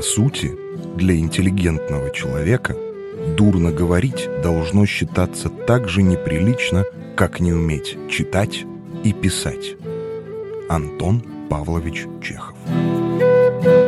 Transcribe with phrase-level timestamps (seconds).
[0.00, 0.56] По сути,
[0.96, 2.74] для интеллигентного человека
[3.36, 8.64] дурно говорить должно считаться так же неприлично, как не уметь читать
[9.04, 9.76] и писать.
[10.70, 12.56] Антон Павлович Чехов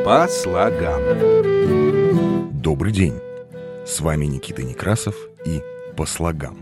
[0.04, 1.00] По слогам
[2.60, 3.14] Добрый день!
[3.86, 5.16] С вами Никита Некрасов
[5.46, 5.62] и
[5.96, 6.58] «По слогам».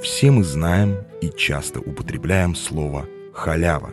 [0.00, 3.90] Все мы знаем и часто употребляем слово «халява».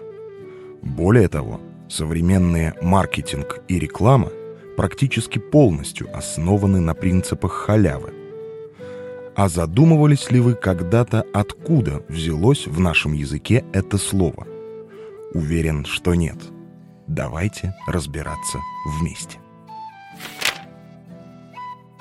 [0.83, 1.59] Более того,
[1.89, 4.29] современные маркетинг и реклама
[4.75, 8.13] практически полностью основаны на принципах халявы.
[9.35, 14.47] А задумывались ли вы когда-то, откуда взялось в нашем языке это слово?
[15.33, 16.37] Уверен, что нет.
[17.07, 18.59] Давайте разбираться
[18.99, 19.39] вместе.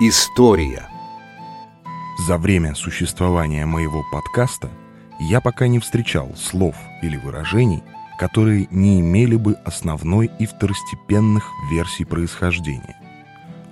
[0.01, 0.89] История
[2.27, 4.71] За время существования моего подкаста
[5.21, 7.83] я пока не встречал слов или выражений,
[8.21, 13.01] которые не имели бы основной и второстепенных версий происхождения.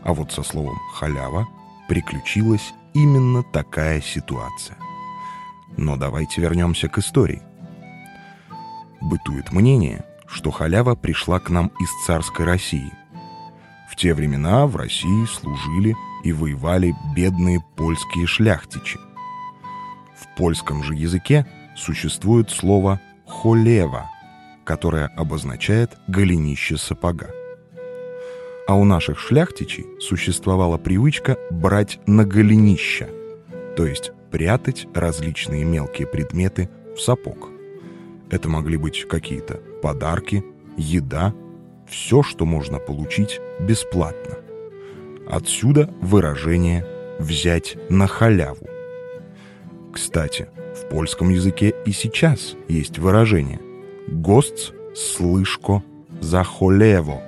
[0.02, 1.46] А вот со словом «халява»
[1.86, 4.78] приключилась именно такая ситуация.
[5.76, 7.42] Но давайте вернемся к истории.
[9.02, 12.90] Бытует мнение, что халява пришла к нам из царской России.
[13.90, 18.98] В те времена в России служили и воевали бедные польские шляхтичи.
[20.16, 21.46] В польском же языке
[21.76, 24.08] существует слово «холева»,
[24.68, 27.30] которое обозначает голенище сапога.
[28.66, 33.08] А у наших шляхтичей существовала привычка брать на голенища,
[33.78, 37.48] то есть прятать различные мелкие предметы в сапог.
[38.30, 40.44] Это могли быть какие-то подарки,
[40.76, 41.32] еда,
[41.88, 44.36] все, что можно получить бесплатно.
[45.26, 46.86] Отсюда выражение
[47.18, 48.68] «взять на халяву».
[49.94, 53.60] Кстати, в польском языке и сейчас есть выражение
[54.12, 55.82] «гость слышко
[56.20, 57.22] за холево»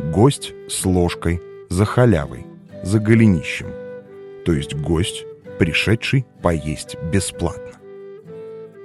[0.00, 2.46] гость с ложкой за халявой,
[2.82, 3.68] за голенищем,
[4.44, 5.24] то есть гость,
[5.58, 7.72] пришедший поесть бесплатно.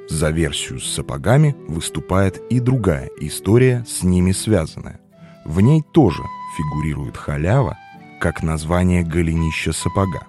[0.09, 4.99] За версию с сапогами выступает и другая история, с ними связанная.
[5.45, 6.23] В ней тоже
[6.57, 7.77] фигурирует халява
[8.19, 10.27] как название голенища сапога.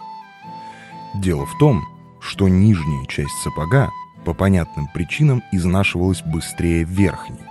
[1.16, 1.82] Дело в том,
[2.20, 3.90] что нижняя часть сапога
[4.24, 7.44] по понятным причинам изнашивалась быстрее верхней.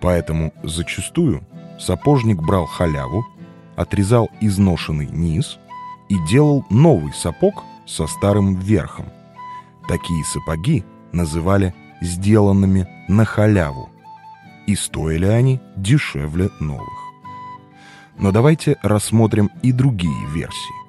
[0.00, 1.42] Поэтому зачастую
[1.78, 3.26] сапожник брал халяву,
[3.76, 5.58] отрезал изношенный низ
[6.08, 9.06] и делал новый сапог со старым верхом.
[9.88, 13.90] Такие сапоги называли сделанными на халяву,
[14.66, 16.88] и стоили они дешевле новых.
[18.18, 20.80] Но давайте рассмотрим и другие версии.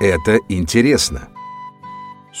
[0.00, 1.28] Это интересно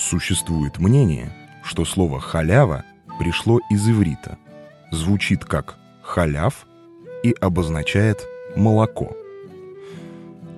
[0.08, 1.32] Существует мнение,
[1.64, 2.84] что слово «халява»
[3.18, 4.38] пришло из иврита,
[4.92, 6.68] звучит как «халяв»
[7.24, 8.24] и обозначает
[8.54, 9.16] «молоко».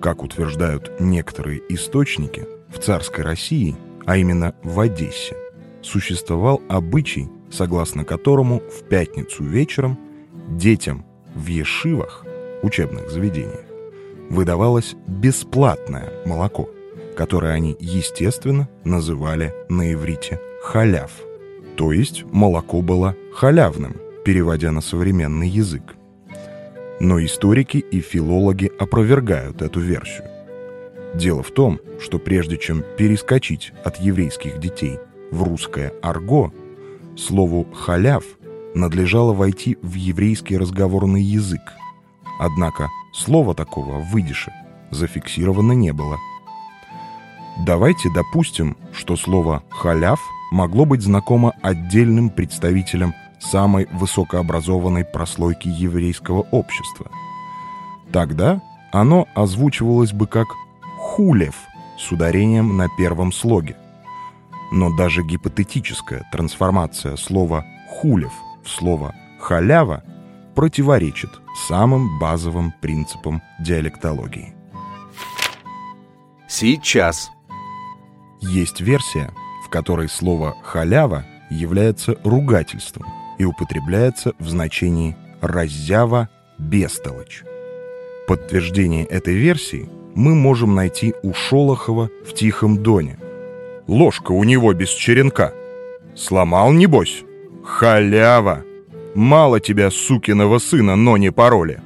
[0.03, 5.34] Как утверждают некоторые источники, в царской России, а именно в Одессе,
[5.80, 9.98] существовал обычай, согласно которому в пятницу вечером
[10.59, 12.26] детям в ешивах,
[12.62, 13.65] учебных заведениях,
[14.28, 16.69] выдавалось бесплатное молоко,
[17.18, 21.10] которое они, естественно, называли на иврите «халяв».
[21.76, 25.96] То есть молоко было халявным, переводя на современный язык.
[27.00, 30.28] Но историки и филологи опровергают эту версию.
[31.12, 35.00] Дело в том, что прежде чем перескочить от еврейских детей
[35.32, 36.52] в русское «арго»,
[37.16, 38.22] слову «халяв»
[38.76, 41.62] надлежало войти в еврейский разговорный язык.
[42.38, 44.52] Однако слова такого в выдише
[44.92, 46.16] зафиксировано не было.
[47.58, 50.20] Давайте допустим, что слово «халяв»
[50.52, 57.10] могло быть знакомо отдельным представителям самой высокообразованной прослойки еврейского общества.
[58.12, 58.60] Тогда
[58.92, 60.47] оно озвучивалось бы как
[60.98, 61.54] «хулев»
[61.98, 63.76] с ударением на первом слоге.
[64.70, 68.32] Но даже гипотетическая трансформация слова «хулев»
[68.64, 70.04] в слово «халява»
[70.54, 71.30] противоречит
[71.68, 74.54] самым базовым принципам диалектологии.
[76.48, 77.30] Сейчас
[78.40, 79.32] Есть версия,
[79.64, 83.06] в которой слово «халява» является ругательством
[83.38, 87.42] и употребляется в значении «раззява бестолочь».
[88.26, 93.18] Подтверждение этой версии мы можем найти у Шолохова в «Тихом доне».
[93.86, 95.52] Ложка у него без черенка.
[96.14, 97.24] Сломал, небось?
[97.64, 98.62] Халява!
[99.14, 101.80] Мало тебя, сукиного сына, но не пароли.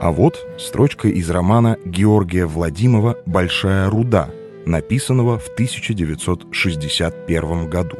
[0.00, 4.30] А вот строчка из романа Георгия Владимова «Большая руда»,
[4.66, 7.96] написанного в 1961 году.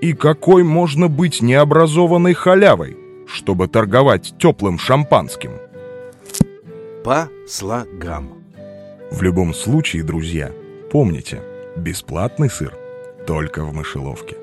[0.00, 2.96] И какой можно быть необразованной халявой?
[3.32, 5.52] чтобы торговать теплым шампанским?
[7.04, 8.34] По слогам.
[9.10, 10.52] В любом случае, друзья,
[10.90, 11.42] помните,
[11.76, 12.74] бесплатный сыр
[13.26, 14.36] только в мышеловке.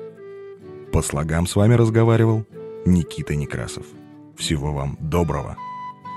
[0.92, 2.44] По слогам с вами разговаривал
[2.84, 3.86] Никита Некрасов.
[4.36, 5.56] Всего вам доброго.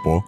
[0.04, 0.26] По